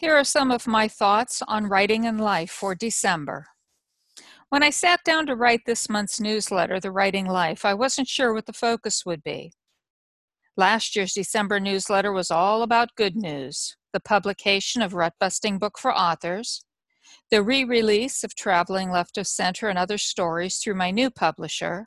Here 0.00 0.16
are 0.16 0.24
some 0.24 0.50
of 0.50 0.66
my 0.66 0.88
thoughts 0.88 1.42
on 1.46 1.66
writing 1.66 2.06
and 2.06 2.18
life 2.18 2.50
for 2.50 2.74
December. 2.74 3.48
When 4.48 4.62
I 4.62 4.70
sat 4.70 5.00
down 5.04 5.26
to 5.26 5.36
write 5.36 5.66
this 5.66 5.90
month's 5.90 6.18
newsletter, 6.18 6.80
The 6.80 6.90
Writing 6.90 7.26
Life, 7.26 7.66
I 7.66 7.74
wasn't 7.74 8.08
sure 8.08 8.32
what 8.32 8.46
the 8.46 8.54
focus 8.54 9.04
would 9.04 9.22
be. 9.22 9.52
Last 10.56 10.96
year's 10.96 11.12
December 11.12 11.60
newsletter 11.60 12.12
was 12.12 12.30
all 12.30 12.62
about 12.62 12.96
good 12.96 13.14
news 13.14 13.76
the 13.92 14.00
publication 14.00 14.80
of 14.80 14.94
Rut 14.94 15.12
Busting 15.20 15.58
Book 15.58 15.78
for 15.78 15.94
Authors, 15.94 16.64
the 17.30 17.42
re 17.42 17.62
release 17.62 18.24
of 18.24 18.34
Traveling 18.34 18.90
Left 18.90 19.18
of 19.18 19.26
Center 19.26 19.68
and 19.68 19.78
other 19.78 19.98
stories 19.98 20.60
through 20.60 20.76
my 20.76 20.90
new 20.90 21.10
publisher, 21.10 21.84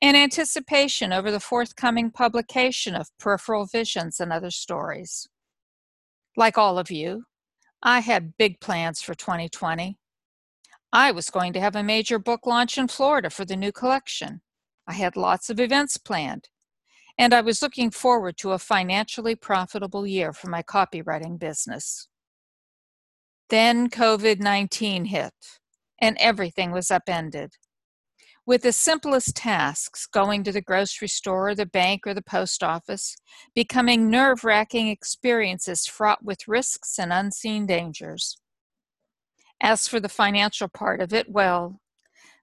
and 0.00 0.16
anticipation 0.16 1.12
over 1.12 1.30
the 1.30 1.38
forthcoming 1.38 2.10
publication 2.10 2.96
of 2.96 3.16
Peripheral 3.20 3.66
Visions 3.66 4.18
and 4.18 4.32
other 4.32 4.50
stories. 4.50 5.28
Like 6.36 6.56
all 6.56 6.78
of 6.78 6.90
you, 6.90 7.24
I 7.82 8.00
had 8.00 8.36
big 8.36 8.60
plans 8.60 9.02
for 9.02 9.14
2020. 9.14 9.98
I 10.92 11.10
was 11.10 11.30
going 11.30 11.52
to 11.54 11.60
have 11.60 11.76
a 11.76 11.82
major 11.82 12.18
book 12.18 12.46
launch 12.46 12.78
in 12.78 12.88
Florida 12.88 13.30
for 13.30 13.44
the 13.44 13.56
new 13.56 13.72
collection. 13.72 14.40
I 14.86 14.94
had 14.94 15.16
lots 15.16 15.50
of 15.50 15.60
events 15.60 15.96
planned, 15.96 16.48
and 17.18 17.32
I 17.32 17.40
was 17.40 17.62
looking 17.62 17.90
forward 17.90 18.36
to 18.38 18.52
a 18.52 18.58
financially 18.58 19.34
profitable 19.34 20.06
year 20.06 20.32
for 20.32 20.48
my 20.48 20.62
copywriting 20.62 21.38
business. 21.38 22.08
Then 23.48 23.88
COVID 23.90 24.40
19 24.40 25.06
hit, 25.06 25.34
and 26.00 26.16
everything 26.18 26.72
was 26.72 26.90
upended 26.90 27.52
with 28.44 28.62
the 28.62 28.72
simplest 28.72 29.36
tasks, 29.36 30.06
going 30.06 30.42
to 30.44 30.52
the 30.52 30.60
grocery 30.60 31.08
store, 31.08 31.50
or 31.50 31.54
the 31.54 31.66
bank, 31.66 32.06
or 32.06 32.14
the 32.14 32.22
post 32.22 32.62
office, 32.62 33.16
becoming 33.54 34.10
nerve 34.10 34.44
wracking 34.44 34.88
experiences 34.88 35.86
fraught 35.86 36.24
with 36.24 36.48
risks 36.48 36.98
and 36.98 37.12
unseen 37.12 37.66
dangers. 37.66 38.36
As 39.60 39.86
for 39.86 40.00
the 40.00 40.08
financial 40.08 40.68
part 40.68 41.00
of 41.00 41.12
it, 41.12 41.30
well, 41.30 41.80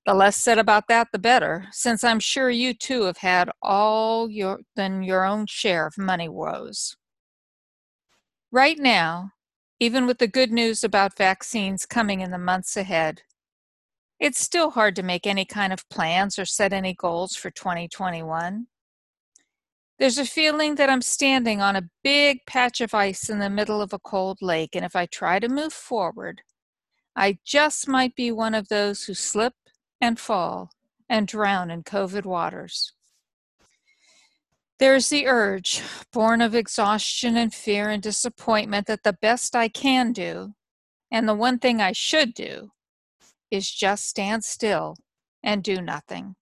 the 0.06 0.14
less 0.14 0.38
said 0.38 0.58
about 0.58 0.88
that, 0.88 1.10
the 1.12 1.20
better, 1.20 1.68
since 1.72 2.04
I'm 2.04 2.22
sure 2.22 2.50
you 2.50 2.74
too 2.74 3.04
have 3.04 3.18
had 3.18 3.50
all 3.62 4.30
your 4.30 4.62
than 4.76 5.04
your 5.04 5.26
own 5.26 5.46
share 5.46 5.86
of 5.86 5.98
money 5.98 6.30
woes. 6.30 6.96
Right 8.52 8.80
now, 8.80 9.32
even 9.80 10.08
with 10.08 10.18
the 10.18 10.28
good 10.28 10.52
news 10.52 10.84
about 10.84 11.18
vaccines 11.18 11.86
coming 11.86 12.22
in 12.22 12.32
the 12.32 12.38
months 12.38 12.76
ahead, 12.78 13.22
it's 14.20 14.42
still 14.42 14.72
hard 14.72 14.96
to 14.98 15.04
make 15.04 15.26
any 15.26 15.46
kind 15.46 15.72
of 15.72 15.88
plans 15.90 16.38
or 16.38 16.46
set 16.46 16.74
any 16.74 16.94
goals 16.94 17.36
for 17.36 17.50
2021. 17.50 18.68
There's 19.98 20.18
a 20.18 20.26
feeling 20.26 20.76
that 20.76 20.90
I'm 20.90 21.02
standing 21.02 21.62
on 21.62 21.76
a 21.76 21.90
big 22.04 22.46
patch 22.46 22.80
of 22.82 22.94
ice 22.94 23.30
in 23.30 23.40
the 23.40 23.50
middle 23.50 23.82
of 23.82 23.94
a 23.94 24.00
cold 24.00 24.38
lake, 24.42 24.76
and 24.76 24.86
if 24.86 24.96
I 24.96 25.06
try 25.06 25.40
to 25.40 25.50
move 25.50 25.74
forward, 25.74 26.42
I 27.16 27.40
just 27.46 27.88
might 27.88 28.16
be 28.16 28.32
one 28.32 28.56
of 28.56 28.70
those 28.70 29.04
who 29.04 29.14
slip 29.14 29.54
and 30.00 30.20
fall 30.20 30.72
and 31.10 31.28
drown 31.28 31.70
in 31.70 31.84
COVID 31.84 32.26
waters. 32.26 32.94
There's 34.80 35.10
the 35.10 35.28
urge, 35.28 35.82
born 36.14 36.42
of 36.42 36.56
exhaustion 36.56 37.36
and 37.36 37.54
fear 37.54 37.90
and 37.90 38.02
disappointment, 38.02 38.88
that 38.88 39.04
the 39.04 39.18
best 39.22 39.54
I 39.54 39.68
can 39.68 40.14
do, 40.14 40.54
and 41.12 41.28
the 41.28 41.36
one 41.36 41.60
thing 41.60 41.82
I 41.82 41.92
should 41.92 42.34
do, 42.34 42.72
is 43.52 43.70
just 43.70 44.08
stand 44.08 44.44
still 44.44 44.98
and 45.44 45.64
do 45.64 45.82
nothing. 45.82 46.36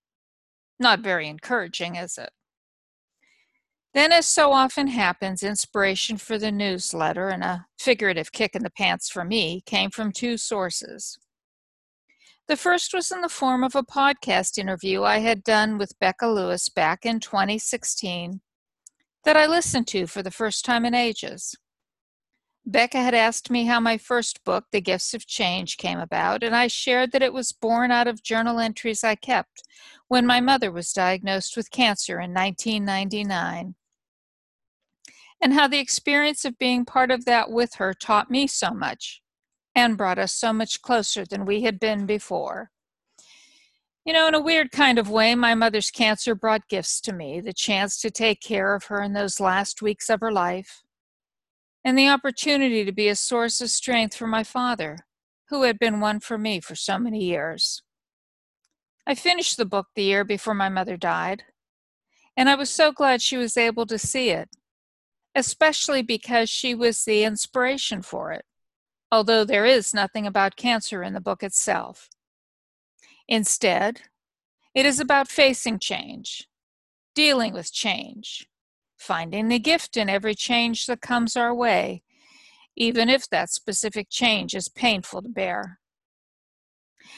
Not 0.80 1.00
very 1.00 1.28
encouraging, 1.28 1.96
is 1.96 2.18
it? 2.18 2.30
Then, 3.94 4.12
as 4.12 4.28
so 4.28 4.52
often 4.52 4.88
happens, 4.88 5.42
inspiration 5.42 6.18
for 6.18 6.38
the 6.38 6.52
newsletter 6.52 7.30
and 7.30 7.44
a 7.44 7.66
figurative 7.80 8.32
kick 8.32 8.56
in 8.56 8.62
the 8.62 8.70
pants 8.70 9.10
for 9.10 9.24
me 9.24 9.64
came 9.66 9.90
from 9.90 10.12
two 10.12 10.38
sources. 10.38 11.18
The 12.48 12.56
first 12.56 12.94
was 12.94 13.12
in 13.12 13.22
the 13.22 13.30
form 13.30 13.64
of 13.64 13.76
a 13.76 13.84
podcast 13.84 14.58
interview 14.58 15.04
I 15.04 15.20
had 15.20 15.44
done 15.44 15.78
with 15.78 16.00
Becca 16.00 16.28
Lewis 16.28 16.70
back 16.70 17.06
in 17.06 17.20
2016 17.20 18.42
that 19.26 19.36
I 19.36 19.46
listened 19.48 19.88
to 19.88 20.08
for 20.08 20.24
the 20.24 20.32
first 20.32 20.64
time 20.64 20.86
in 20.86 20.94
ages. 20.94 21.56
Becca 22.70 22.98
had 22.98 23.14
asked 23.14 23.50
me 23.50 23.64
how 23.64 23.80
my 23.80 23.98
first 23.98 24.44
book, 24.44 24.66
The 24.74 24.82
Gifts 24.82 25.14
of 25.14 25.26
Change, 25.26 25.78
came 25.78 26.00
about, 26.00 26.44
and 26.44 26.54
I 26.54 26.68
shared 26.68 27.14
that 27.14 27.24
it 27.24 27.32
was 27.32 27.54
born 27.54 27.92
out 27.92 28.08
of 28.08 28.22
journal 28.22 28.60
entries 28.60 29.06
I 29.06 29.16
kept 29.16 29.64
when 30.10 30.28
my 30.28 30.42
mother 30.42 30.70
was 30.70 30.92
diagnosed 30.92 31.56
with 31.56 31.72
cancer 31.72 32.20
in 32.20 32.34
1999, 32.34 33.76
and 35.42 35.54
how 35.54 35.70
the 35.70 35.80
experience 35.80 36.44
of 36.44 36.58
being 36.58 36.84
part 36.84 37.10
of 37.10 37.24
that 37.24 37.50
with 37.50 37.76
her 37.76 37.94
taught 37.94 38.30
me 38.30 38.48
so 38.48 38.72
much 38.72 39.22
and 39.74 39.98
brought 39.98 40.20
us 40.20 40.34
so 40.34 40.52
much 40.52 40.82
closer 40.82 41.24
than 41.24 41.46
we 41.46 41.62
had 41.62 41.80
been 41.80 42.06
before. 42.06 42.72
You 44.04 44.12
know, 44.12 44.28
in 44.28 44.36
a 44.36 44.42
weird 44.42 44.74
kind 44.74 45.00
of 45.00 45.10
way, 45.10 45.36
my 45.36 45.56
mother's 45.56 45.90
cancer 45.90 46.36
brought 46.36 46.68
gifts 46.68 47.00
to 47.02 47.14
me 47.14 47.40
the 47.40 47.54
chance 47.54 48.02
to 48.02 48.12
take 48.12 48.42
care 48.42 48.76
of 48.76 48.86
her 48.86 49.02
in 49.02 49.14
those 49.14 49.40
last 49.40 49.82
weeks 49.82 50.10
of 50.10 50.20
her 50.20 50.34
life 50.34 50.84
and 51.88 51.98
the 51.98 52.10
opportunity 52.10 52.84
to 52.84 52.92
be 52.92 53.08
a 53.08 53.16
source 53.16 53.62
of 53.62 53.70
strength 53.70 54.14
for 54.14 54.28
my 54.28 54.44
father, 54.44 54.98
who 55.48 55.64
had 55.64 55.80
been 55.80 56.02
one 56.02 56.20
for 56.20 56.38
me 56.38 56.60
for 56.60 56.76
so 56.76 57.00
many 57.00 57.24
years. 57.24 57.82
I 59.08 59.16
finished 59.16 59.56
the 59.56 59.64
book 59.64 59.88
the 59.96 60.04
year 60.04 60.26
before 60.26 60.54
my 60.54 60.68
mother 60.68 60.98
died, 60.98 61.44
and 62.36 62.50
I 62.50 62.56
was 62.56 62.70
so 62.70 62.92
glad 62.92 63.22
she 63.22 63.38
was 63.38 63.56
able 63.56 63.86
to 63.86 63.98
see 63.98 64.32
it, 64.32 64.50
especially 65.34 66.02
because 66.02 66.50
she 66.50 66.76
was 66.76 67.06
the 67.06 67.24
inspiration 67.24 68.02
for 68.02 68.34
it, 68.34 68.44
although 69.10 69.46
there 69.46 69.66
is 69.66 69.94
nothing 69.94 70.28
about 70.28 70.58
cancer 70.58 71.04
in 71.04 71.14
the 71.14 71.22
book 71.22 71.42
itself. 71.42 72.10
Instead, 73.30 74.02
it 74.76 74.86
is 74.86 75.00
about 75.00 75.30
facing 75.30 75.80
change, 75.80 76.50
dealing 77.16 77.54
with 77.54 77.72
change, 77.72 78.46
finding 78.98 79.48
the 79.48 79.60
gift 79.60 79.96
in 79.96 80.10
every 80.10 80.36
change 80.36 80.86
that 80.88 81.02
comes 81.02 81.36
our 81.36 81.54
way, 81.54 82.04
even 82.76 83.10
if 83.10 83.30
that 83.30 83.50
specific 83.50 84.08
change 84.10 84.56
is 84.56 84.70
painful 84.70 85.22
to 85.22 85.30
bear. 85.30 85.80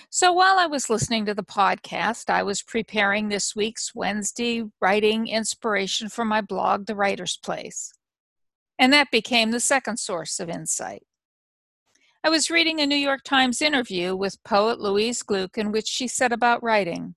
So 0.09 0.31
while 0.31 0.59
I 0.59 0.68
was 0.68 0.89
listening 0.89 1.25
to 1.25 1.34
the 1.34 1.44
podcast, 1.44 2.29
I 2.29 2.44
was 2.44 2.62
preparing 2.62 3.29
this 3.29 3.56
week's 3.56 3.95
Wednesday 3.95 4.63
writing 4.79 5.28
inspiration 5.28 6.09
for 6.09 6.25
my 6.25 6.41
blog, 6.41 6.85
The 6.85 6.95
Writer's 6.95 7.38
Place. 7.38 7.91
And 8.78 8.94
that 8.94 9.12
became 9.12 9.51
the 9.51 9.59
second 9.59 9.97
source 9.97 10.39
of 10.39 10.50
insight. 10.50 11.03
I 12.23 12.29
was 12.29 12.51
reading 12.51 12.79
a 12.79 12.85
New 12.85 12.95
York 12.95 13.23
Times 13.23 13.62
interview 13.62 14.16
with 14.16 14.44
poet 14.44 14.79
Louise 14.79 15.23
Glück 15.23 15.57
in 15.57 15.72
which 15.72 15.88
she 15.88 16.07
said 16.07 16.31
about 16.31 16.62
writing 16.62 17.16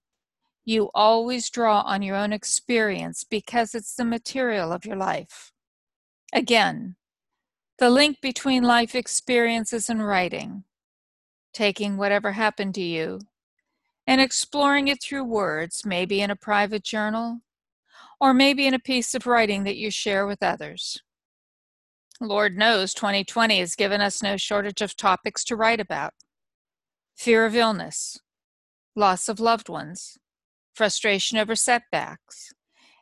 you 0.65 0.91
always 0.95 1.50
draw 1.50 1.81
on 1.81 2.03
your 2.03 2.17
own 2.17 2.33
experience 2.33 3.25
because 3.25 3.75
it's 3.75 3.95
the 3.95 4.05
material 4.05 4.73
of 4.73 4.84
your 4.84 4.97
life. 4.97 5.53
Again, 6.33 6.97
the 7.78 7.91
link 7.91 8.21
between 8.21 8.62
life 8.62 8.95
experiences 8.95 9.91
and 9.91 10.06
writing, 10.06 10.65
taking 11.53 11.97
whatever 11.97 12.33
happened 12.33 12.75
to 12.77 12.83
you 12.83 13.21
and 14.06 14.21
exploring 14.21 14.89
it 14.89 15.03
through 15.03 15.25
words, 15.25 15.84
maybe 15.84 16.21
in 16.21 16.31
a 16.31 16.37
private 16.37 16.84
journal, 16.84 17.41
or 18.21 18.33
maybe 18.33 18.67
in 18.67 18.75
a 18.75 18.78
piece 18.78 19.15
of 19.15 19.27
writing 19.27 19.65
that 19.65 19.77
you 19.77 19.91
share 19.91 20.27
with 20.27 20.43
others. 20.43 21.01
Lord 22.21 22.56
knows 22.56 22.95
2020 22.95 23.59
has 23.59 23.75
given 23.75 24.01
us 24.01 24.22
no 24.22 24.37
shortage 24.37 24.81
of 24.81 24.97
topics 24.97 25.43
to 25.45 25.56
write 25.56 25.81
about 25.81 26.15
fear 27.17 27.45
of 27.45 27.56
illness, 27.56 28.21
loss 28.95 29.28
of 29.28 29.41
loved 29.41 29.69
ones, 29.69 30.19
frustration 30.75 31.38
over 31.38 31.55
setbacks, 31.55 32.53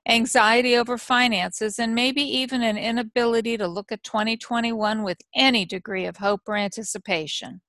anxiety 0.08 0.76
over 0.76 0.98
finances, 0.98 1.78
and 1.78 1.94
maybe 1.94 2.22
even 2.22 2.62
an 2.62 2.76
inability 2.76 3.56
to 3.56 3.68
look 3.68 3.92
at 3.92 4.02
2021 4.02 5.02
with 5.02 5.18
any 5.34 5.64
degree 5.64 6.06
of 6.06 6.18
hope 6.18 6.42
or 6.46 6.56
anticipation. 6.56 7.60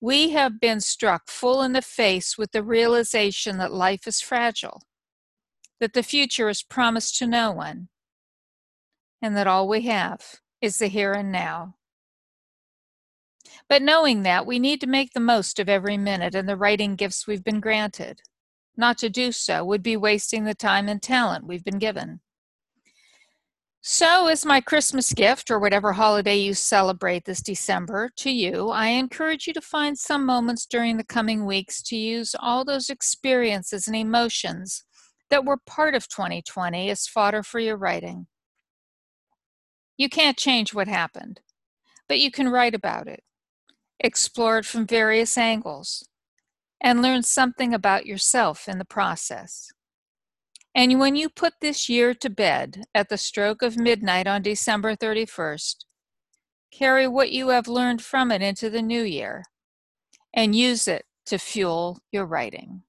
We 0.00 0.30
have 0.30 0.60
been 0.60 0.80
struck 0.80 1.28
full 1.28 1.62
in 1.62 1.72
the 1.72 1.82
face 1.82 2.36
with 2.36 2.52
the 2.52 2.62
realization 2.62 3.58
that 3.58 3.72
life 3.72 4.06
is 4.06 4.20
fragile, 4.20 4.82
that 5.80 5.94
the 5.94 6.02
future 6.02 6.48
is 6.48 6.62
promised 6.62 7.16
to 7.18 7.26
no 7.26 7.50
one, 7.50 7.88
and 9.22 9.36
that 9.36 9.46
all 9.46 9.66
we 9.66 9.82
have 9.82 10.40
is 10.60 10.78
the 10.78 10.88
here 10.88 11.12
and 11.12 11.32
now. 11.32 11.74
But 13.68 13.82
knowing 13.82 14.22
that, 14.22 14.46
we 14.46 14.58
need 14.58 14.80
to 14.82 14.86
make 14.86 15.12
the 15.12 15.20
most 15.20 15.58
of 15.58 15.68
every 15.68 15.96
minute 15.96 16.34
and 16.34 16.48
the 16.48 16.56
writing 16.56 16.94
gifts 16.94 17.26
we've 17.26 17.44
been 17.44 17.60
granted. 17.60 18.20
Not 18.76 18.98
to 18.98 19.08
do 19.08 19.32
so 19.32 19.64
would 19.64 19.82
be 19.82 19.96
wasting 19.96 20.44
the 20.44 20.54
time 20.54 20.88
and 20.88 21.02
talent 21.02 21.46
we've 21.46 21.64
been 21.64 21.78
given. 21.78 22.20
So, 23.88 24.26
as 24.26 24.44
my 24.44 24.60
Christmas 24.60 25.12
gift 25.12 25.48
or 25.48 25.60
whatever 25.60 25.92
holiday 25.92 26.34
you 26.36 26.54
celebrate 26.54 27.24
this 27.24 27.40
December 27.40 28.10
to 28.16 28.30
you, 28.32 28.70
I 28.70 28.88
encourage 28.88 29.46
you 29.46 29.52
to 29.52 29.60
find 29.60 29.96
some 29.96 30.26
moments 30.26 30.66
during 30.66 30.96
the 30.96 31.04
coming 31.04 31.46
weeks 31.46 31.80
to 31.82 31.96
use 31.96 32.34
all 32.40 32.64
those 32.64 32.90
experiences 32.90 33.86
and 33.86 33.94
emotions 33.94 34.82
that 35.30 35.44
were 35.44 35.58
part 35.66 35.94
of 35.94 36.08
2020 36.08 36.90
as 36.90 37.06
fodder 37.06 37.44
for 37.44 37.60
your 37.60 37.76
writing. 37.76 38.26
You 39.96 40.08
can't 40.08 40.36
change 40.36 40.74
what 40.74 40.88
happened, 40.88 41.40
but 42.08 42.18
you 42.18 42.32
can 42.32 42.48
write 42.48 42.74
about 42.74 43.06
it, 43.06 43.22
explore 44.00 44.58
it 44.58 44.66
from 44.66 44.84
various 44.84 45.38
angles, 45.38 46.08
and 46.86 47.02
learn 47.02 47.20
something 47.20 47.74
about 47.74 48.06
yourself 48.06 48.68
in 48.68 48.78
the 48.78 48.84
process. 48.84 49.72
And 50.72 51.00
when 51.00 51.16
you 51.16 51.28
put 51.28 51.54
this 51.60 51.88
year 51.88 52.14
to 52.14 52.30
bed 52.30 52.84
at 52.94 53.08
the 53.08 53.18
stroke 53.18 53.60
of 53.60 53.76
midnight 53.76 54.28
on 54.28 54.40
December 54.40 54.94
31st, 54.94 55.84
carry 56.70 57.08
what 57.08 57.32
you 57.32 57.48
have 57.48 57.66
learned 57.66 58.02
from 58.02 58.30
it 58.30 58.40
into 58.40 58.70
the 58.70 58.82
new 58.82 59.02
year 59.02 59.42
and 60.32 60.54
use 60.54 60.86
it 60.86 61.06
to 61.24 61.38
fuel 61.38 61.98
your 62.12 62.24
writing. 62.24 62.82